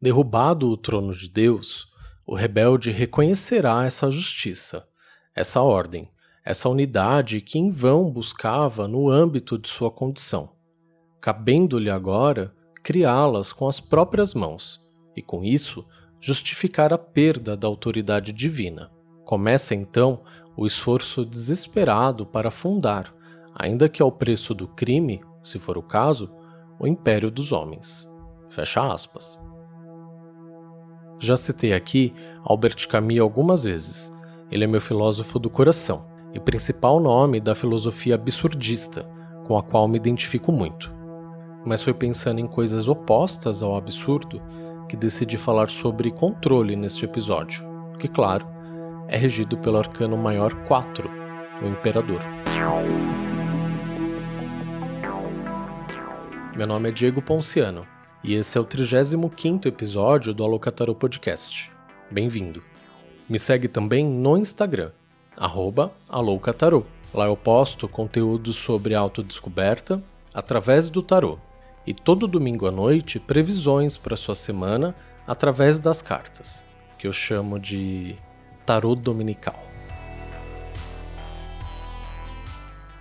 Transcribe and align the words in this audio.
Derrubado 0.00 0.68
o 0.68 0.76
trono 0.76 1.14
de 1.14 1.28
Deus, 1.28 1.86
o 2.26 2.34
rebelde 2.34 2.90
reconhecerá 2.90 3.84
essa 3.84 4.10
justiça, 4.10 4.86
essa 5.34 5.60
ordem, 5.60 6.08
essa 6.44 6.68
unidade 6.68 7.40
que 7.40 7.58
em 7.58 7.70
vão 7.70 8.10
buscava 8.10 8.86
no 8.86 9.08
âmbito 9.08 9.58
de 9.58 9.68
sua 9.68 9.90
condição, 9.90 10.52
cabendo-lhe 11.20 11.90
agora 11.90 12.54
criá-las 12.82 13.52
com 13.52 13.66
as 13.66 13.80
próprias 13.80 14.34
mãos 14.34 14.80
e, 15.16 15.22
com 15.22 15.42
isso, 15.42 15.86
justificar 16.20 16.92
a 16.92 16.98
perda 16.98 17.56
da 17.56 17.66
autoridade 17.66 18.32
divina. 18.32 18.90
Começa 19.24 19.74
então 19.74 20.22
o 20.56 20.66
esforço 20.66 21.24
desesperado 21.24 22.26
para 22.26 22.50
fundar, 22.50 23.14
ainda 23.54 23.88
que 23.88 24.02
ao 24.02 24.12
preço 24.12 24.54
do 24.54 24.68
crime, 24.68 25.22
se 25.42 25.58
for 25.58 25.78
o 25.78 25.82
caso, 25.82 26.30
o 26.78 26.86
império 26.86 27.30
dos 27.30 27.52
homens. 27.52 28.13
Fecha 28.54 28.86
aspas. 28.86 29.44
Já 31.18 31.36
citei 31.36 31.72
aqui 31.72 32.14
Albert 32.44 32.86
Camus 32.88 33.18
algumas 33.18 33.64
vezes. 33.64 34.16
Ele 34.48 34.62
é 34.62 34.66
meu 34.66 34.80
filósofo 34.80 35.40
do 35.40 35.50
coração 35.50 36.06
e 36.32 36.38
principal 36.38 37.00
nome 37.00 37.40
da 37.40 37.56
filosofia 37.56 38.14
absurdista, 38.14 39.02
com 39.44 39.58
a 39.58 39.62
qual 39.62 39.88
me 39.88 39.96
identifico 39.96 40.52
muito. 40.52 40.94
Mas 41.66 41.82
foi 41.82 41.92
pensando 41.92 42.38
em 42.38 42.46
coisas 42.46 42.86
opostas 42.86 43.60
ao 43.60 43.74
absurdo 43.76 44.40
que 44.88 44.96
decidi 44.96 45.36
falar 45.36 45.68
sobre 45.68 46.12
controle 46.12 46.76
neste 46.76 47.04
episódio, 47.04 47.64
que, 47.98 48.06
claro, 48.06 48.46
é 49.08 49.16
regido 49.16 49.56
pelo 49.58 49.78
arcano 49.78 50.16
maior 50.16 50.54
4, 50.66 51.10
o 51.60 51.66
Imperador. 51.66 52.20
Meu 56.56 56.68
nome 56.68 56.90
é 56.90 56.92
Diego 56.92 57.20
Ponciano 57.20 57.93
e 58.24 58.32
esse 58.32 58.56
é 58.56 58.60
o 58.60 58.64
35 58.64 59.68
episódio 59.68 60.32
do 60.32 60.42
Alocataro 60.42 60.94
Podcast. 60.94 61.70
Bem-vindo! 62.10 62.62
Me 63.28 63.38
segue 63.38 63.68
também 63.68 64.02
no 64.02 64.38
Instagram, 64.38 64.92
arroba 65.36 65.92
Aloucatarô. 66.08 66.86
Lá 67.12 67.26
eu 67.26 67.36
posto 67.36 67.86
conteúdo 67.86 68.54
sobre 68.54 68.94
autodescoberta 68.94 70.02
através 70.32 70.88
do 70.88 71.02
tarô. 71.02 71.38
E 71.86 71.92
todo 71.92 72.26
domingo 72.26 72.66
à 72.66 72.72
noite, 72.72 73.20
previsões 73.20 73.98
para 73.98 74.16
sua 74.16 74.34
semana 74.34 74.94
através 75.26 75.78
das 75.78 76.00
cartas, 76.00 76.64
que 76.98 77.06
eu 77.06 77.12
chamo 77.12 77.60
de 77.60 78.16
tarô 78.64 78.94
dominical. 78.94 79.62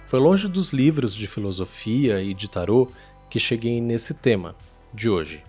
Foi 0.06 0.20
longe 0.20 0.50
dos 0.50 0.74
livros 0.74 1.16
de 1.16 1.28
filosofia 1.28 2.22
e 2.22 2.34
de 2.34 2.50
tarô 2.50 2.90
que 3.30 3.40
cheguei 3.40 3.80
nesse 3.80 4.16
tema 4.16 4.54
de 4.94 5.10
hoje. 5.10 5.44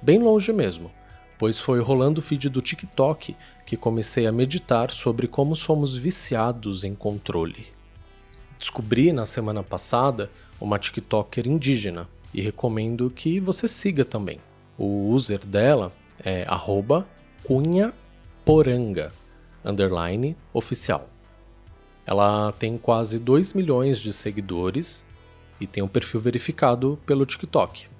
Bem 0.00 0.18
longe 0.18 0.52
mesmo 0.52 0.90
pois 1.38 1.58
foi 1.58 1.80
rolando 1.80 2.20
o 2.20 2.22
feed 2.22 2.48
do 2.48 2.60
TikTok 2.60 3.36
que 3.64 3.76
comecei 3.76 4.26
a 4.26 4.32
meditar 4.32 4.90
sobre 4.90 5.26
como 5.26 5.54
somos 5.54 5.96
viciados 5.96 6.84
em 6.84 6.94
controle. 6.94 7.66
Descobri 8.58 9.12
na 9.12 9.26
semana 9.26 9.62
passada 9.62 10.30
uma 10.60 10.78
TikToker 10.78 11.46
indígena 11.46 12.08
e 12.32 12.40
recomendo 12.40 13.10
que 13.10 13.38
você 13.38 13.68
siga 13.68 14.04
também. 14.04 14.40
O 14.78 15.10
user 15.10 15.44
dela 15.44 15.92
é 16.24 16.46
cunhaporanga, 17.44 19.12
underline 19.64 20.36
oficial. 20.52 21.08
Ela 22.06 22.52
tem 22.52 22.78
quase 22.78 23.18
2 23.18 23.52
milhões 23.52 23.98
de 23.98 24.12
seguidores 24.12 25.04
e 25.60 25.66
tem 25.66 25.82
um 25.82 25.88
perfil 25.88 26.20
verificado 26.20 26.98
pelo 27.04 27.26
TikTok. 27.26 27.95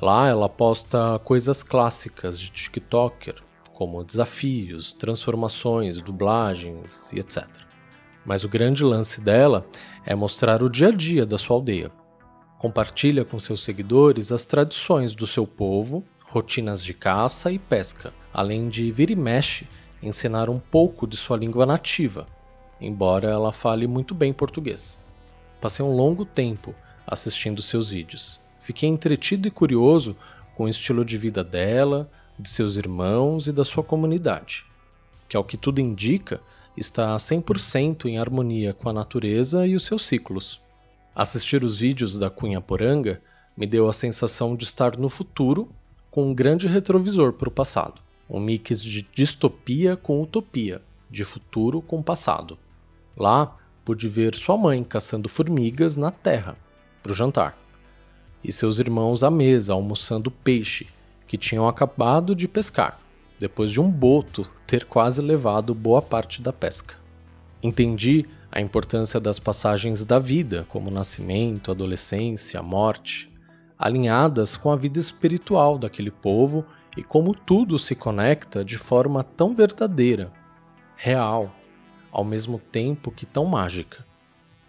Lá 0.00 0.28
ela 0.28 0.48
posta 0.48 1.20
coisas 1.22 1.62
clássicas 1.62 2.40
de 2.40 2.50
TikToker, 2.50 3.34
como 3.74 4.02
desafios, 4.02 4.92
transformações, 4.92 6.00
dublagens 6.00 7.12
e 7.12 7.18
etc. 7.18 7.46
Mas 8.24 8.42
o 8.42 8.48
grande 8.48 8.82
lance 8.84 9.20
dela 9.20 9.66
é 10.06 10.14
mostrar 10.14 10.62
o 10.62 10.70
dia 10.70 10.88
a 10.88 10.92
dia 10.92 11.26
da 11.26 11.36
sua 11.36 11.56
aldeia. 11.56 11.90
Compartilha 12.58 13.24
com 13.24 13.38
seus 13.38 13.62
seguidores 13.62 14.32
as 14.32 14.46
tradições 14.46 15.14
do 15.14 15.26
seu 15.26 15.46
povo, 15.46 16.02
rotinas 16.24 16.82
de 16.82 16.94
caça 16.94 17.52
e 17.52 17.58
pesca, 17.58 18.14
além 18.32 18.68
de 18.68 18.90
vir 18.90 19.10
e 19.10 19.16
mexe 19.16 19.66
ensinar 20.02 20.48
um 20.48 20.58
pouco 20.58 21.06
de 21.06 21.16
sua 21.16 21.36
língua 21.36 21.66
nativa, 21.66 22.24
embora 22.80 23.28
ela 23.28 23.52
fale 23.52 23.86
muito 23.86 24.14
bem 24.14 24.32
português. 24.32 25.04
Passei 25.60 25.84
um 25.84 25.94
longo 25.94 26.24
tempo 26.24 26.74
assistindo 27.06 27.60
seus 27.60 27.90
vídeos 27.90 28.41
Fiquei 28.62 28.88
entretido 28.88 29.48
e 29.48 29.50
curioso 29.50 30.16
com 30.56 30.64
o 30.64 30.68
estilo 30.68 31.04
de 31.04 31.18
vida 31.18 31.42
dela, 31.42 32.08
de 32.38 32.48
seus 32.48 32.76
irmãos 32.76 33.48
e 33.48 33.52
da 33.52 33.64
sua 33.64 33.82
comunidade, 33.82 34.64
que, 35.28 35.36
ao 35.36 35.44
que 35.44 35.56
tudo 35.56 35.80
indica, 35.80 36.40
está 36.76 37.16
100% 37.16 38.06
em 38.06 38.18
harmonia 38.18 38.72
com 38.72 38.88
a 38.88 38.92
natureza 38.92 39.66
e 39.66 39.74
os 39.74 39.84
seus 39.84 40.06
ciclos. 40.06 40.60
Assistir 41.14 41.64
os 41.64 41.78
vídeos 41.78 42.18
da 42.18 42.30
Cunha 42.30 42.60
Poranga 42.60 43.20
me 43.56 43.66
deu 43.66 43.88
a 43.88 43.92
sensação 43.92 44.54
de 44.54 44.64
estar 44.64 44.96
no 44.96 45.08
futuro 45.08 45.68
com 46.10 46.30
um 46.30 46.34
grande 46.34 46.68
retrovisor 46.68 47.32
para 47.32 47.48
o 47.48 47.52
passado, 47.52 48.00
um 48.30 48.38
mix 48.38 48.80
de 48.80 49.02
distopia 49.12 49.96
com 49.96 50.22
utopia, 50.22 50.80
de 51.10 51.24
futuro 51.24 51.82
com 51.82 52.00
passado. 52.00 52.56
Lá, 53.16 53.56
pude 53.84 54.08
ver 54.08 54.36
sua 54.36 54.56
mãe 54.56 54.84
caçando 54.84 55.28
formigas 55.28 55.96
na 55.96 56.12
terra 56.12 56.56
para 57.02 57.12
o 57.12 57.14
jantar 57.14 57.61
e 58.44 58.52
seus 58.52 58.78
irmãos 58.78 59.22
à 59.22 59.30
mesa 59.30 59.72
almoçando 59.72 60.30
peixe 60.30 60.86
que 61.26 61.38
tinham 61.38 61.66
acabado 61.68 62.34
de 62.34 62.46
pescar, 62.46 63.00
depois 63.38 63.70
de 63.70 63.80
um 63.80 63.90
boto 63.90 64.48
ter 64.66 64.84
quase 64.84 65.22
levado 65.22 65.74
boa 65.74 66.02
parte 66.02 66.42
da 66.42 66.52
pesca. 66.52 66.94
Entendi 67.62 68.26
a 68.50 68.60
importância 68.60 69.18
das 69.18 69.38
passagens 69.38 70.04
da 70.04 70.18
vida, 70.18 70.66
como 70.68 70.90
nascimento, 70.90 71.70
adolescência, 71.70 72.62
morte, 72.62 73.32
alinhadas 73.78 74.56
com 74.56 74.70
a 74.70 74.76
vida 74.76 74.98
espiritual 74.98 75.78
daquele 75.78 76.10
povo 76.10 76.64
e 76.96 77.02
como 77.02 77.34
tudo 77.34 77.78
se 77.78 77.94
conecta 77.94 78.64
de 78.64 78.76
forma 78.76 79.24
tão 79.24 79.54
verdadeira, 79.54 80.30
real, 80.96 81.54
ao 82.10 82.24
mesmo 82.24 82.58
tempo 82.58 83.10
que 83.10 83.24
tão 83.24 83.46
mágica. 83.46 84.04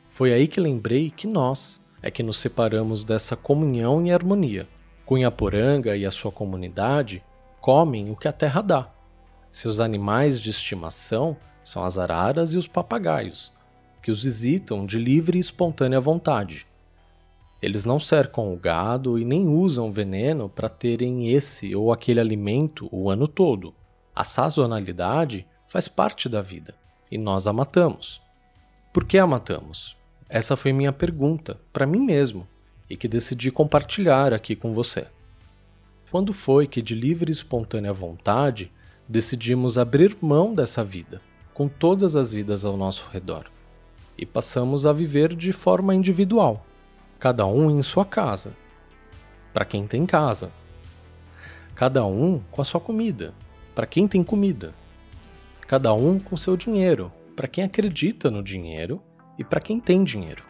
Foi 0.10 0.32
aí 0.32 0.48
que 0.48 0.62
lembrei 0.62 1.12
que 1.12 1.28
nós, 1.28 1.83
é 2.04 2.12
que 2.12 2.22
nos 2.22 2.38
separamos 2.38 3.06
dessa 3.06 3.38
comunhão 3.38 4.06
e 4.06 4.12
harmonia. 4.12 4.68
Cunhaporanga 5.06 5.96
e 5.96 6.06
a 6.06 6.12
sua 6.12 6.32
comunidade 6.32 7.24
comem 7.62 8.12
o 8.12 8.16
que 8.16 8.28
a 8.28 8.34
terra 8.34 8.62
dá. 8.62 8.90
Seus 9.52 9.80
animais 9.80 10.42
de 10.42 10.50
estimação 10.50 11.38
são 11.64 11.86
as 11.86 11.98
araras 11.98 12.54
e 12.54 12.58
os 12.58 12.68
papagaios, 12.68 13.54
que 14.02 14.12
os 14.12 14.22
visitam 14.22 14.86
de 14.86 15.00
livre 15.00 15.38
e 15.38 15.42
espontânea 15.42 16.02
vontade. 16.02 16.68
Eles 17.62 17.86
não 17.86 18.02
cercam 18.02 18.54
o 18.54 18.58
gado 18.58 19.18
e 19.18 19.24
nem 19.24 19.48
usam 19.48 19.90
veneno 19.90 20.50
para 20.50 20.68
terem 20.68 21.30
esse 21.30 21.74
ou 21.74 21.94
aquele 21.94 22.20
alimento 22.20 22.90
o 22.92 23.10
ano 23.10 23.26
todo. 23.26 23.74
A 24.14 24.26
sazonalidade 24.26 25.48
faz 25.70 25.88
parte 25.88 26.28
da 26.28 26.42
vida 26.42 26.76
e 27.10 27.18
nós 27.18 27.48
a 27.48 27.54
matamos. 27.54 28.22
Por 28.92 29.06
que 29.06 29.18
a 29.18 29.26
matamos? 29.26 29.96
Essa 30.30 30.56
foi 30.56 30.74
minha 30.74 30.92
pergunta 30.92 31.60
para 31.72 31.86
mim 31.86 32.00
mesmo 32.00 32.48
e 32.90 32.96
que 32.96 33.08
decidi 33.08 33.52
compartilhar 33.52 34.34
aqui 34.34 34.56
com 34.56 34.74
você. 34.74 35.08
Quando 36.12 36.32
foi 36.32 36.68
que, 36.68 36.82
de 36.82 36.96
livre 36.96 37.32
e 37.32 37.34
espontânea 37.34 37.92
vontade, 37.92 38.72
decidimos 39.08 39.78
abrir 39.78 40.16
mão 40.22 40.54
dessa 40.54 40.84
vida, 40.84 41.22
com 41.54 41.68
todas 41.68 42.16
as 42.16 42.32
vidas 42.32 42.64
ao 42.64 42.78
nosso 42.78 43.08
redor, 43.12 43.50
e 44.18 44.26
passamos 44.26 44.86
a 44.86 44.94
viver 44.94 45.36
de 45.36 45.52
forma 45.52 45.94
individual, 45.94 46.66
cada 47.20 47.46
um 47.46 47.70
em 47.70 47.82
sua 47.82 48.06
casa, 48.06 48.56
para 49.52 49.66
quem 49.66 49.88
tem 49.88 50.06
casa, 50.06 50.52
cada 51.76 52.06
um 52.06 52.40
com 52.52 52.62
a 52.62 52.66
sua 52.66 52.80
comida, 52.80 53.34
para 53.74 53.88
quem 53.88 54.08
tem 54.08 54.24
comida, 54.24 54.74
cada 55.68 55.94
um 55.94 56.20
com 56.20 56.38
seu 56.38 56.56
dinheiro, 56.56 57.12
para 57.36 57.48
quem 57.48 57.64
acredita 57.64 58.30
no 58.30 58.44
dinheiro 58.44 59.02
e 59.38 59.44
para 59.44 59.62
quem 59.62 59.80
tem 59.80 60.04
dinheiro. 60.04 60.44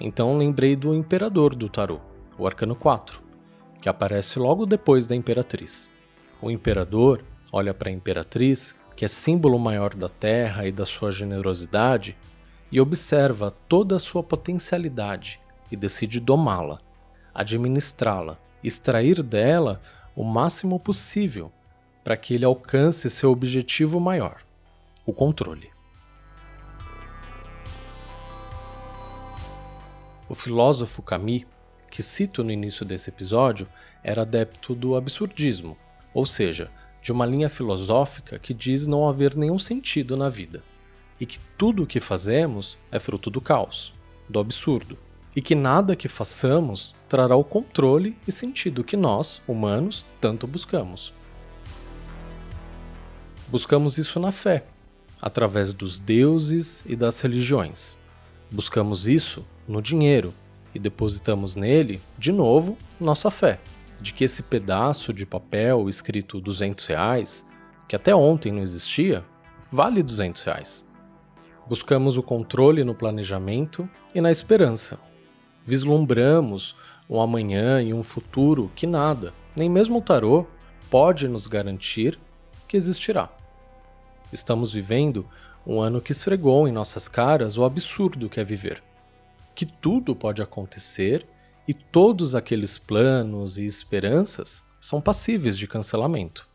Então 0.00 0.36
lembrei 0.36 0.76
do 0.76 0.94
Imperador 0.94 1.54
do 1.54 1.68
Tarô, 1.68 2.00
o 2.38 2.46
Arcano 2.46 2.76
4, 2.76 3.20
que 3.80 3.88
aparece 3.88 4.38
logo 4.38 4.64
depois 4.64 5.06
da 5.06 5.16
Imperatriz. 5.16 5.90
O 6.40 6.50
Imperador 6.50 7.24
olha 7.52 7.74
para 7.74 7.88
a 7.88 7.92
Imperatriz, 7.92 8.80
que 8.94 9.04
é 9.04 9.08
símbolo 9.08 9.58
maior 9.58 9.94
da 9.94 10.08
Terra 10.08 10.66
e 10.66 10.72
da 10.72 10.86
sua 10.86 11.10
generosidade, 11.10 12.16
e 12.70 12.80
observa 12.80 13.50
toda 13.68 13.96
a 13.96 13.98
sua 14.00 14.22
potencialidade 14.22 15.40
e 15.70 15.76
decide 15.76 16.20
domá-la, 16.20 16.80
administrá-la, 17.34 18.38
extrair 18.62 19.22
dela 19.22 19.80
o 20.14 20.22
máximo 20.22 20.78
possível 20.78 21.50
para 22.04 22.16
que 22.16 22.34
ele 22.34 22.44
alcance 22.44 23.10
seu 23.10 23.30
objetivo 23.30 24.00
maior, 24.00 24.38
o 25.06 25.12
controle. 25.12 25.70
O 30.28 30.34
filósofo 30.34 31.00
Camus, 31.00 31.44
que 31.90 32.02
cito 32.02 32.44
no 32.44 32.50
início 32.50 32.84
desse 32.84 33.08
episódio, 33.08 33.66
era 34.04 34.22
adepto 34.22 34.74
do 34.74 34.94
absurdismo, 34.94 35.74
ou 36.12 36.26
seja, 36.26 36.70
de 37.00 37.10
uma 37.10 37.24
linha 37.24 37.48
filosófica 37.48 38.38
que 38.38 38.52
diz 38.52 38.86
não 38.86 39.08
haver 39.08 39.34
nenhum 39.34 39.58
sentido 39.58 40.18
na 40.18 40.28
vida, 40.28 40.62
e 41.18 41.24
que 41.24 41.40
tudo 41.56 41.82
o 41.82 41.86
que 41.86 41.98
fazemos 41.98 42.76
é 42.92 43.00
fruto 43.00 43.30
do 43.30 43.40
caos, 43.40 43.94
do 44.28 44.38
absurdo, 44.38 44.98
e 45.34 45.40
que 45.40 45.54
nada 45.54 45.96
que 45.96 46.08
façamos 46.08 46.94
trará 47.08 47.34
o 47.34 47.44
controle 47.44 48.14
e 48.26 48.32
sentido 48.32 48.84
que 48.84 48.98
nós, 48.98 49.40
humanos, 49.48 50.04
tanto 50.20 50.46
buscamos. 50.46 51.14
Buscamos 53.48 53.96
isso 53.96 54.20
na 54.20 54.30
fé, 54.30 54.66
através 55.22 55.72
dos 55.72 55.98
deuses 55.98 56.84
e 56.84 56.94
das 56.94 57.18
religiões. 57.22 57.96
Buscamos 58.50 59.08
isso 59.08 59.42
no 59.68 59.82
dinheiro 59.82 60.34
e 60.74 60.78
depositamos 60.78 61.54
nele, 61.54 62.00
de 62.18 62.32
novo, 62.32 62.76
nossa 62.98 63.30
fé 63.30 63.60
de 64.00 64.12
que 64.12 64.24
esse 64.24 64.44
pedaço 64.44 65.12
de 65.12 65.26
papel 65.26 65.88
escrito 65.88 66.40
200 66.40 66.86
reais, 66.86 67.50
que 67.88 67.96
até 67.96 68.14
ontem 68.14 68.52
não 68.52 68.62
existia, 68.62 69.24
vale 69.72 70.02
200 70.02 70.42
reais. 70.42 70.88
Buscamos 71.66 72.16
o 72.16 72.22
controle 72.22 72.84
no 72.84 72.94
planejamento 72.94 73.88
e 74.14 74.20
na 74.20 74.30
esperança. 74.30 74.98
Vislumbramos 75.66 76.76
um 77.10 77.20
amanhã 77.20 77.82
e 77.82 77.92
um 77.92 78.02
futuro 78.02 78.70
que 78.74 78.86
nada, 78.86 79.34
nem 79.54 79.68
mesmo 79.68 79.98
o 79.98 80.02
tarô, 80.02 80.46
pode 80.90 81.28
nos 81.28 81.46
garantir 81.46 82.18
que 82.66 82.76
existirá. 82.76 83.28
Estamos 84.32 84.72
vivendo 84.72 85.26
um 85.66 85.80
ano 85.80 86.00
que 86.00 86.12
esfregou 86.12 86.68
em 86.68 86.72
nossas 86.72 87.08
caras 87.08 87.58
o 87.58 87.64
absurdo 87.64 88.28
que 88.28 88.40
é 88.40 88.44
viver. 88.44 88.82
Que 89.58 89.66
tudo 89.66 90.14
pode 90.14 90.40
acontecer 90.40 91.26
e 91.66 91.74
todos 91.74 92.36
aqueles 92.36 92.78
planos 92.78 93.58
e 93.58 93.66
esperanças 93.66 94.62
são 94.80 95.00
passíveis 95.00 95.58
de 95.58 95.66
cancelamento. 95.66 96.46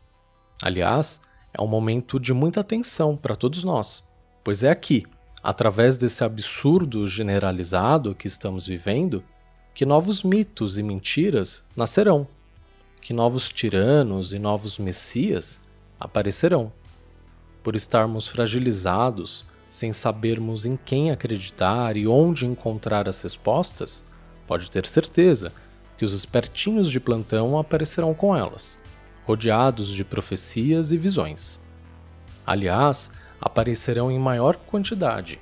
Aliás, 0.62 1.20
é 1.52 1.60
um 1.60 1.66
momento 1.66 2.18
de 2.18 2.32
muita 2.32 2.64
tensão 2.64 3.14
para 3.14 3.36
todos 3.36 3.62
nós, 3.62 4.10
pois 4.42 4.64
é 4.64 4.70
aqui, 4.70 5.04
através 5.42 5.98
desse 5.98 6.24
absurdo 6.24 7.06
generalizado 7.06 8.14
que 8.14 8.26
estamos 8.26 8.66
vivendo, 8.66 9.22
que 9.74 9.84
novos 9.84 10.22
mitos 10.22 10.78
e 10.78 10.82
mentiras 10.82 11.68
nascerão, 11.76 12.26
que 13.02 13.12
novos 13.12 13.50
tiranos 13.50 14.32
e 14.32 14.38
novos 14.38 14.78
messias 14.78 15.68
aparecerão. 16.00 16.72
Por 17.62 17.76
estarmos 17.76 18.26
fragilizados, 18.26 19.44
sem 19.74 19.92
sabermos 19.92 20.66
em 20.66 20.76
quem 20.76 21.10
acreditar 21.10 21.96
e 21.96 22.06
onde 22.06 22.46
encontrar 22.46 23.08
as 23.08 23.22
respostas, 23.22 24.04
Pode 24.46 24.70
ter 24.70 24.86
certeza 24.86 25.52
que 25.96 26.04
os 26.04 26.12
espertinhos 26.12 26.90
de 26.90 27.00
plantão 27.00 27.58
aparecerão 27.58 28.12
com 28.12 28.36
elas, 28.36 28.78
rodeados 29.24 29.88
de 29.88 30.04
profecias 30.04 30.92
e 30.92 30.98
visões. 30.98 31.60
Aliás, 32.46 33.12
aparecerão 33.40 34.10
em 34.10 34.18
maior 34.18 34.56
quantidade, 34.56 35.40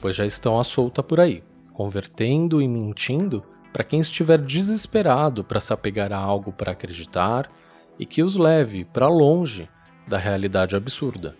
pois 0.00 0.16
já 0.16 0.26
estão 0.26 0.60
à 0.60 0.64
solta 0.64 1.02
por 1.02 1.20
aí, 1.20 1.42
convertendo 1.72 2.60
e 2.60 2.68
mentindo 2.68 3.42
para 3.72 3.84
quem 3.84 4.00
estiver 4.00 4.38
desesperado 4.38 5.42
para 5.42 5.60
se 5.60 5.72
apegar 5.72 6.12
a 6.12 6.18
algo 6.18 6.52
para 6.52 6.72
acreditar 6.72 7.50
e 7.98 8.04
que 8.04 8.22
os 8.22 8.36
leve 8.36 8.84
para 8.84 9.08
longe 9.08 9.68
da 10.06 10.18
realidade 10.18 10.76
absurda. 10.76 11.34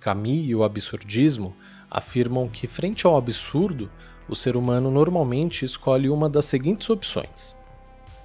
Camus 0.00 0.48
e 0.48 0.54
o 0.54 0.64
absurdismo 0.64 1.54
afirmam 1.90 2.48
que, 2.48 2.66
frente 2.66 3.06
ao 3.06 3.16
absurdo, 3.16 3.90
o 4.28 4.34
ser 4.34 4.56
humano 4.56 4.90
normalmente 4.90 5.64
escolhe 5.64 6.08
uma 6.08 6.28
das 6.28 6.46
seguintes 6.46 6.88
opções. 6.88 7.54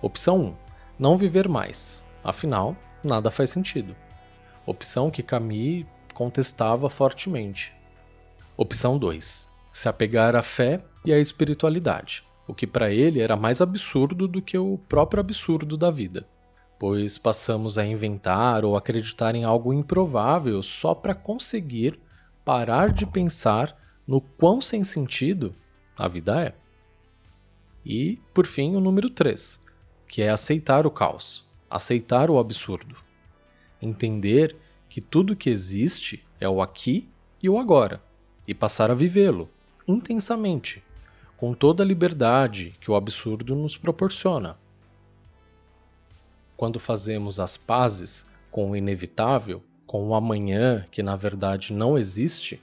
Opção 0.01 0.39
1: 0.39 0.55
não 0.97 1.17
viver 1.17 1.49
mais, 1.49 2.03
afinal, 2.23 2.75
nada 3.03 3.29
faz 3.29 3.49
sentido. 3.49 3.95
Opção 4.65 5.11
que 5.11 5.21
Camus 5.21 5.85
contestava 6.13 6.89
fortemente. 6.89 7.73
Opção 8.55 8.97
2: 8.97 9.49
se 9.73 9.89
apegar 9.89 10.35
à 10.35 10.41
fé 10.41 10.81
e 11.05 11.11
à 11.11 11.19
espiritualidade, 11.19 12.23
o 12.47 12.53
que 12.53 12.65
para 12.65 12.91
ele 12.91 13.19
era 13.19 13.35
mais 13.35 13.59
absurdo 13.59 14.27
do 14.27 14.41
que 14.41 14.57
o 14.57 14.79
próprio 14.87 15.19
absurdo 15.19 15.75
da 15.75 15.91
vida, 15.91 16.25
pois 16.77 17.17
passamos 17.17 17.77
a 17.77 17.85
inventar 17.85 18.65
ou 18.65 18.75
acreditar 18.75 19.35
em 19.35 19.43
algo 19.43 19.73
improvável 19.73 20.61
só 20.61 20.93
para 20.93 21.15
conseguir 21.15 21.99
parar 22.43 22.91
de 22.91 23.05
pensar 23.05 23.75
no 24.07 24.21
quão 24.21 24.61
sem 24.61 24.83
sentido 24.83 25.53
a 25.97 26.07
vida 26.07 26.41
é. 26.41 26.53
E, 27.85 28.19
por 28.33 28.45
fim, 28.45 28.75
o 28.75 28.79
número 28.79 29.09
3, 29.09 29.63
que 30.07 30.21
é 30.21 30.29
aceitar 30.29 30.85
o 30.85 30.91
caos, 30.91 31.45
aceitar 31.69 32.29
o 32.29 32.37
absurdo. 32.37 32.95
Entender 33.81 34.55
que 34.89 35.01
tudo 35.01 35.35
que 35.35 35.49
existe 35.49 36.25
é 36.39 36.47
o 36.49 36.61
aqui 36.61 37.07
e 37.41 37.49
o 37.49 37.59
agora, 37.59 38.01
e 38.47 38.53
passar 38.53 38.89
a 38.89 38.95
vivê-lo 38.95 39.49
intensamente, 39.87 40.83
com 41.37 41.53
toda 41.53 41.83
a 41.83 41.85
liberdade 41.85 42.75
que 42.79 42.89
o 42.89 42.95
absurdo 42.95 43.55
nos 43.55 43.77
proporciona. 43.77 44.57
Quando 46.57 46.79
fazemos 46.79 47.39
as 47.39 47.57
pazes 47.57 48.31
com 48.49 48.71
o 48.71 48.75
inevitável, 48.75 49.61
com 49.85 50.07
o 50.07 50.15
amanhã 50.15 50.85
que 50.91 51.03
na 51.03 51.15
verdade 51.15 51.73
não 51.73 51.97
existe, 51.97 52.61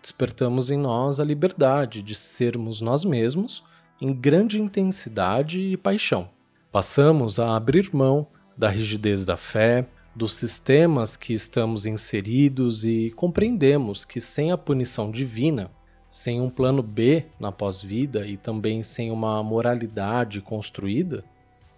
despertamos 0.00 0.70
em 0.70 0.78
nós 0.78 1.20
a 1.20 1.24
liberdade 1.24 2.02
de 2.02 2.14
sermos 2.14 2.80
nós 2.80 3.04
mesmos 3.04 3.62
em 4.00 4.12
grande 4.12 4.60
intensidade 4.60 5.60
e 5.60 5.76
paixão. 5.76 6.28
Passamos 6.70 7.38
a 7.38 7.56
abrir 7.56 7.94
mão 7.94 8.26
da 8.56 8.68
rigidez 8.68 9.24
da 9.24 9.36
fé, 9.36 9.86
dos 10.14 10.32
sistemas 10.32 11.16
que 11.16 11.32
estamos 11.32 11.84
inseridos 11.84 12.84
e 12.84 13.12
compreendemos 13.14 14.04
que 14.04 14.20
sem 14.20 14.50
a 14.50 14.56
punição 14.56 15.10
divina, 15.10 15.70
sem 16.08 16.40
um 16.40 16.48
plano 16.48 16.82
B 16.82 17.26
na 17.38 17.52
pós-vida 17.52 18.26
e 18.26 18.36
também 18.36 18.82
sem 18.82 19.10
uma 19.10 19.42
moralidade 19.42 20.40
construída, 20.40 21.22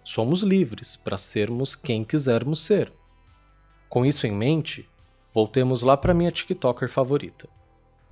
somos 0.09 0.41
livres 0.41 0.95
para 0.95 1.17
sermos 1.17 1.75
quem 1.75 2.03
quisermos 2.03 2.61
ser. 2.61 2.91
Com 3.87 4.03
isso 4.03 4.25
em 4.25 4.31
mente, 4.31 4.89
voltemos 5.31 5.83
lá 5.83 5.95
para 5.95 6.15
minha 6.15 6.31
TikToker 6.31 6.89
favorita. 6.89 7.47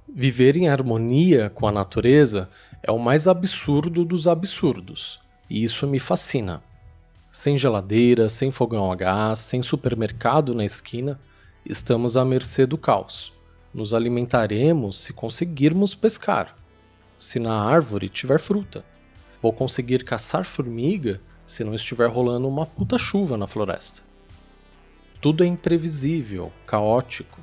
Viver 0.07 0.55
em 0.55 0.69
harmonia 0.69 1.49
com 1.49 1.67
a 1.67 1.71
natureza 1.71 2.51
é 2.83 2.91
o 2.91 2.99
mais 2.99 3.27
absurdo 3.27 4.05
dos 4.05 4.27
absurdos, 4.27 5.17
e 5.49 5.63
isso 5.63 5.87
me 5.87 5.99
fascina. 5.99 6.61
Sem 7.31 7.57
geladeira, 7.57 8.29
sem 8.29 8.51
fogão 8.51 8.91
a 8.91 8.95
gás, 8.95 9.39
sem 9.39 9.63
supermercado 9.63 10.53
na 10.53 10.63
esquina, 10.63 11.19
estamos 11.65 12.15
à 12.15 12.23
mercê 12.23 12.67
do 12.67 12.77
caos. 12.77 13.33
Nos 13.73 13.95
alimentaremos 13.95 14.99
se 14.99 15.13
conseguirmos 15.13 15.95
pescar, 15.95 16.55
se 17.17 17.39
na 17.39 17.59
árvore 17.59 18.07
tiver 18.07 18.39
fruta. 18.39 18.85
Vou 19.41 19.51
conseguir 19.51 20.03
caçar 20.03 20.45
formiga 20.45 21.19
se 21.47 21.63
não 21.63 21.73
estiver 21.73 22.07
rolando 22.07 22.47
uma 22.47 22.67
puta 22.67 22.99
chuva 22.99 23.35
na 23.37 23.47
floresta. 23.47 24.03
Tudo 25.19 25.43
é 25.43 25.47
imprevisível, 25.47 26.51
caótico 26.67 27.39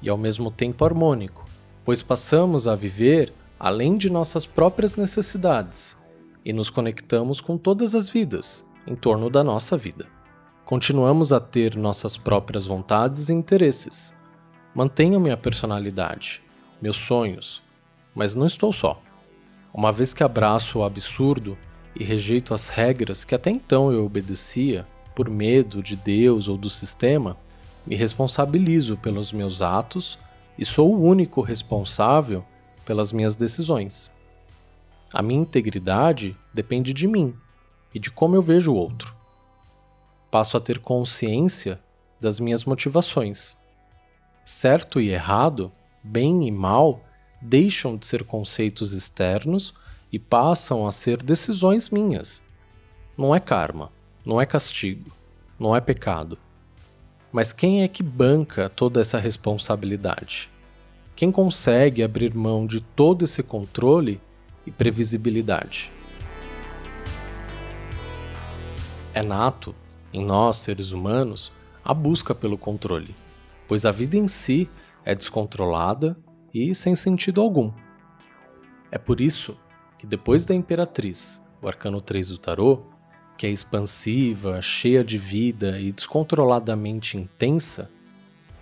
e 0.00 0.08
ao 0.08 0.16
mesmo 0.16 0.50
tempo 0.50 0.84
harmônico 0.84 1.50
pois 1.84 2.02
passamos 2.02 2.68
a 2.68 2.76
viver 2.76 3.32
além 3.58 3.96
de 3.96 4.10
nossas 4.10 4.46
próprias 4.46 4.96
necessidades 4.96 5.98
e 6.44 6.52
nos 6.52 6.70
conectamos 6.70 7.40
com 7.40 7.58
todas 7.58 7.94
as 7.94 8.08
vidas 8.08 8.64
em 8.86 8.94
torno 8.94 9.28
da 9.28 9.42
nossa 9.42 9.76
vida. 9.76 10.06
Continuamos 10.64 11.32
a 11.32 11.40
ter 11.40 11.76
nossas 11.76 12.16
próprias 12.16 12.64
vontades 12.64 13.28
e 13.28 13.32
interesses. 13.32 14.16
Mantenho 14.74 15.18
minha 15.18 15.36
personalidade, 15.36 16.40
meus 16.80 16.96
sonhos, 16.96 17.62
mas 18.14 18.34
não 18.34 18.46
estou 18.46 18.72
só. 18.72 19.02
Uma 19.74 19.90
vez 19.90 20.14
que 20.14 20.22
abraço 20.22 20.78
o 20.78 20.84
absurdo 20.84 21.58
e 21.94 22.04
rejeito 22.04 22.54
as 22.54 22.68
regras 22.68 23.24
que 23.24 23.34
até 23.34 23.50
então 23.50 23.92
eu 23.92 24.04
obedecia, 24.04 24.86
por 25.14 25.28
medo 25.28 25.82
de 25.82 25.96
Deus 25.96 26.48
ou 26.48 26.56
do 26.56 26.70
sistema, 26.70 27.36
me 27.86 27.96
responsabilizo 27.96 28.96
pelos 28.96 29.32
meus 29.32 29.60
atos 29.62 30.18
e 30.58 30.64
sou 30.64 30.94
o 30.94 31.02
único 31.02 31.40
responsável 31.40 32.44
pelas 32.84 33.12
minhas 33.12 33.34
decisões. 33.34 34.10
A 35.12 35.22
minha 35.22 35.40
integridade 35.40 36.36
depende 36.54 36.92
de 36.92 37.06
mim 37.06 37.34
e 37.94 37.98
de 37.98 38.10
como 38.10 38.36
eu 38.36 38.42
vejo 38.42 38.72
o 38.72 38.76
outro. 38.76 39.14
Passo 40.30 40.56
a 40.56 40.60
ter 40.60 40.78
consciência 40.78 41.80
das 42.20 42.38
minhas 42.38 42.64
motivações. 42.64 43.56
Certo 44.44 45.00
e 45.00 45.08
errado, 45.08 45.72
bem 46.02 46.46
e 46.46 46.50
mal, 46.52 47.00
deixam 47.40 47.96
de 47.96 48.06
ser 48.06 48.24
conceitos 48.24 48.92
externos 48.92 49.74
e 50.12 50.18
passam 50.18 50.86
a 50.86 50.92
ser 50.92 51.22
decisões 51.22 51.90
minhas. 51.90 52.42
Não 53.16 53.34
é 53.34 53.40
karma, 53.40 53.90
não 54.24 54.40
é 54.40 54.46
castigo, 54.46 55.10
não 55.58 55.74
é 55.74 55.80
pecado 55.80 56.38
mas 57.32 57.52
quem 57.52 57.82
é 57.82 57.88
que 57.88 58.02
banca 58.02 58.68
toda 58.68 59.00
essa 59.00 59.18
responsabilidade? 59.18 60.50
Quem 61.14 61.30
consegue 61.30 62.02
abrir 62.02 62.34
mão 62.34 62.66
de 62.66 62.80
todo 62.80 63.24
esse 63.24 63.42
controle 63.42 64.20
e 64.66 64.70
previsibilidade? 64.70 65.92
É 69.14 69.22
nato 69.22 69.74
em 70.12 70.24
nós, 70.24 70.56
seres 70.56 70.90
humanos, 70.90 71.52
a 71.84 71.94
busca 71.94 72.34
pelo 72.34 72.58
controle, 72.58 73.14
pois 73.68 73.84
a 73.84 73.92
vida 73.92 74.16
em 74.16 74.26
si 74.26 74.68
é 75.04 75.14
descontrolada 75.14 76.16
e 76.52 76.74
sem 76.74 76.96
sentido 76.96 77.40
algum. 77.40 77.72
É 78.90 78.98
por 78.98 79.20
isso 79.20 79.56
que 80.00 80.06
depois 80.06 80.46
da 80.46 80.54
Imperatriz, 80.54 81.46
o 81.60 81.68
arcano 81.68 82.00
3 82.00 82.28
do 82.28 82.38
tarô, 82.38 82.80
que 83.36 83.46
é 83.46 83.50
expansiva, 83.50 84.62
cheia 84.62 85.04
de 85.04 85.18
vida 85.18 85.78
e 85.78 85.92
descontroladamente 85.92 87.18
intensa, 87.18 87.90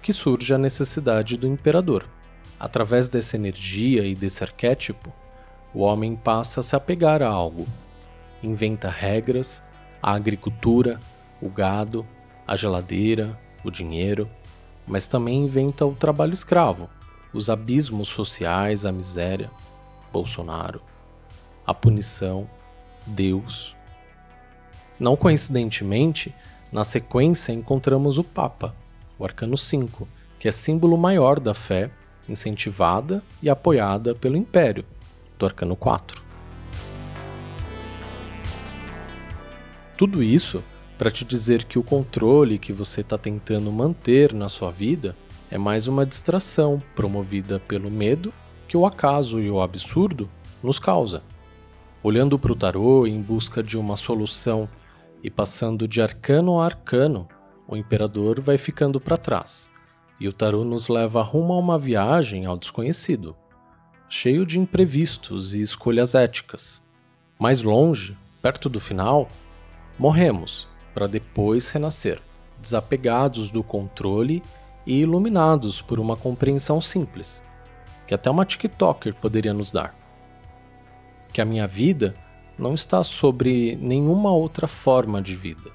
que 0.02 0.12
surge 0.12 0.52
a 0.52 0.58
necessidade 0.58 1.36
do 1.36 1.46
imperador. 1.46 2.04
Através 2.58 3.08
dessa 3.08 3.36
energia 3.36 4.04
e 4.04 4.16
desse 4.16 4.42
arquétipo, 4.42 5.12
o 5.72 5.82
homem 5.82 6.16
passa 6.16 6.58
a 6.58 6.62
se 6.64 6.74
apegar 6.74 7.22
a 7.22 7.28
algo, 7.28 7.68
inventa 8.42 8.90
regras, 8.90 9.62
a 10.02 10.14
agricultura, 10.14 10.98
o 11.40 11.48
gado, 11.48 12.04
a 12.48 12.56
geladeira, 12.56 13.38
o 13.64 13.70
dinheiro, 13.70 14.28
mas 14.84 15.06
também 15.06 15.44
inventa 15.44 15.86
o 15.86 15.94
trabalho 15.94 16.32
escravo, 16.32 16.90
os 17.32 17.48
abismos 17.48 18.08
sociais, 18.08 18.84
a 18.84 18.90
miséria, 18.90 19.48
Bolsonaro, 20.12 20.82
a 21.68 21.74
punição, 21.74 22.48
Deus. 23.06 23.76
Não 24.98 25.14
coincidentemente, 25.14 26.34
na 26.72 26.82
sequência 26.82 27.52
encontramos 27.52 28.16
o 28.16 28.24
Papa, 28.24 28.74
o 29.18 29.24
Arcano 29.24 29.58
5, 29.58 30.08
que 30.38 30.48
é 30.48 30.50
símbolo 30.50 30.96
maior 30.96 31.38
da 31.38 31.52
fé, 31.52 31.90
incentivada 32.26 33.22
e 33.42 33.50
apoiada 33.50 34.14
pelo 34.14 34.38
Império, 34.38 34.82
do 35.38 35.44
Arcano 35.44 35.76
4. 35.76 36.22
Tudo 39.94 40.22
isso 40.22 40.64
para 40.96 41.10
te 41.10 41.22
dizer 41.22 41.64
que 41.64 41.78
o 41.78 41.82
controle 41.82 42.58
que 42.58 42.72
você 42.72 43.02
está 43.02 43.18
tentando 43.18 43.70
manter 43.70 44.32
na 44.32 44.48
sua 44.48 44.70
vida 44.70 45.14
é 45.50 45.58
mais 45.58 45.86
uma 45.86 46.06
distração 46.06 46.82
promovida 46.96 47.60
pelo 47.60 47.90
medo 47.90 48.32
que 48.66 48.76
o 48.76 48.86
acaso 48.86 49.38
e 49.38 49.50
o 49.50 49.60
absurdo 49.60 50.30
nos 50.62 50.78
causa. 50.78 51.22
Olhando 52.00 52.38
para 52.38 52.52
o 52.52 52.56
tarô 52.56 53.06
em 53.08 53.20
busca 53.20 53.60
de 53.60 53.76
uma 53.76 53.96
solução 53.96 54.68
e 55.20 55.28
passando 55.28 55.88
de 55.88 56.00
arcano 56.00 56.60
a 56.60 56.66
arcano, 56.66 57.28
o 57.66 57.76
imperador 57.76 58.40
vai 58.40 58.56
ficando 58.56 59.00
para 59.00 59.16
trás, 59.16 59.68
e 60.20 60.28
o 60.28 60.32
tarô 60.32 60.64
nos 60.64 60.86
leva 60.86 61.20
rumo 61.22 61.52
a 61.52 61.58
uma 61.58 61.76
viagem 61.76 62.46
ao 62.46 62.56
desconhecido, 62.56 63.36
cheio 64.08 64.46
de 64.46 64.60
imprevistos 64.60 65.54
e 65.54 65.60
escolhas 65.60 66.14
éticas. 66.14 66.86
Mais 67.36 67.62
longe, 67.62 68.16
perto 68.40 68.68
do 68.68 68.78
final, 68.78 69.26
morremos 69.98 70.68
para 70.94 71.08
depois 71.08 71.68
renascer, 71.68 72.22
desapegados 72.62 73.50
do 73.50 73.62
controle 73.64 74.40
e 74.86 75.00
iluminados 75.00 75.82
por 75.82 75.98
uma 75.98 76.16
compreensão 76.16 76.80
simples, 76.80 77.42
que 78.06 78.14
até 78.14 78.30
uma 78.30 78.44
TikToker 78.44 79.14
poderia 79.16 79.52
nos 79.52 79.72
dar. 79.72 79.97
Que 81.32 81.40
a 81.40 81.44
minha 81.44 81.66
vida 81.66 82.14
não 82.58 82.74
está 82.74 83.02
sobre 83.02 83.76
nenhuma 83.76 84.32
outra 84.32 84.66
forma 84.66 85.22
de 85.22 85.34
vida. 85.34 85.70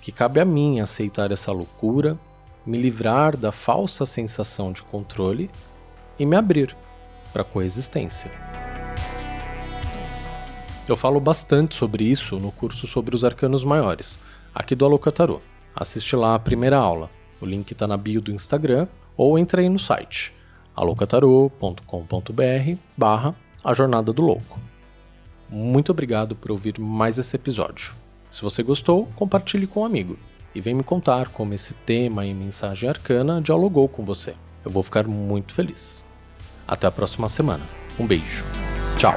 Que 0.00 0.12
cabe 0.12 0.40
a 0.40 0.44
mim 0.44 0.80
aceitar 0.80 1.32
essa 1.32 1.50
loucura, 1.50 2.18
me 2.66 2.78
livrar 2.78 3.36
da 3.36 3.52
falsa 3.52 4.04
sensação 4.04 4.72
de 4.72 4.82
controle 4.82 5.50
e 6.18 6.26
me 6.26 6.36
abrir 6.36 6.76
para 7.32 7.42
a 7.42 7.44
coexistência. 7.44 8.30
Eu 10.86 10.96
falo 10.96 11.18
bastante 11.18 11.74
sobre 11.74 12.04
isso 12.04 12.38
no 12.38 12.52
curso 12.52 12.86
sobre 12.86 13.16
os 13.16 13.24
arcanos 13.24 13.64
maiores, 13.64 14.18
aqui 14.54 14.74
do 14.74 14.84
Alocatarô. 14.84 15.40
Assiste 15.74 16.14
lá 16.14 16.34
a 16.34 16.38
primeira 16.38 16.76
aula. 16.76 17.10
O 17.40 17.46
link 17.46 17.72
está 17.72 17.86
na 17.86 17.96
bio 17.96 18.20
do 18.20 18.30
Instagram 18.30 18.86
ou 19.16 19.38
entra 19.38 19.62
aí 19.62 19.68
no 19.68 19.78
site 19.78 20.34
alocatarô.com.br 20.76 22.78
barra 22.96 23.34
a 23.64 23.72
jornada 23.72 24.12
do 24.12 24.22
louco. 24.22 24.60
Muito 25.48 25.90
obrigado 25.90 26.36
por 26.36 26.50
ouvir 26.50 26.78
mais 26.78 27.16
esse 27.18 27.34
episódio. 27.36 27.94
Se 28.30 28.42
você 28.42 28.62
gostou, 28.62 29.08
compartilhe 29.16 29.66
com 29.66 29.80
um 29.80 29.84
amigo 29.84 30.18
e 30.54 30.60
vem 30.60 30.74
me 30.74 30.82
contar 30.82 31.28
como 31.28 31.54
esse 31.54 31.74
tema 31.74 32.26
e 32.26 32.34
mensagem 32.34 32.88
arcana 32.88 33.40
dialogou 33.40 33.88
com 33.88 34.04
você. 34.04 34.34
Eu 34.64 34.70
vou 34.70 34.82
ficar 34.82 35.06
muito 35.06 35.52
feliz. 35.52 36.02
Até 36.66 36.86
a 36.86 36.90
próxima 36.90 37.28
semana. 37.28 37.64
Um 37.98 38.06
beijo. 38.06 38.44
Tchau. 38.98 39.14